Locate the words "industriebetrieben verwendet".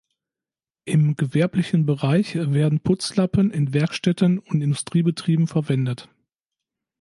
4.63-6.09